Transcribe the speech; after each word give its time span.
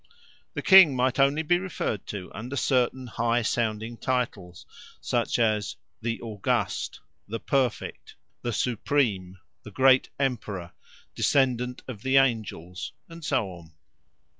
The 0.55 0.63
king 0.63 0.95
might 0.95 1.19
only 1.19 1.43
be 1.43 1.59
referred 1.59 2.07
to 2.07 2.31
under 2.33 2.55
certain 2.55 3.05
high 3.05 3.43
sounding 3.43 3.97
titles, 3.97 4.65
such 4.99 5.37
as 5.37 5.75
"the 6.01 6.19
august," 6.21 7.01
"the 7.27 7.39
perfect," 7.39 8.15
"the 8.41 8.51
supreme," 8.51 9.37
"the 9.61 9.69
great 9.69 10.09
emperor," 10.19 10.71
"descendant 11.13 11.83
of 11.87 12.01
the 12.01 12.17
angels," 12.17 12.93
and 13.09 13.23
so 13.23 13.51
on. 13.51 13.73